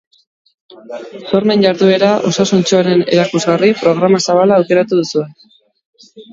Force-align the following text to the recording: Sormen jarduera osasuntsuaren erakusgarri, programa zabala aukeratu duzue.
Sormen 1.31 1.65
jarduera 1.65 2.09
osasuntsuaren 2.31 3.05
erakusgarri, 3.19 3.71
programa 3.85 4.25
zabala 4.29 4.61
aukeratu 4.61 5.03
duzue. 5.05 5.31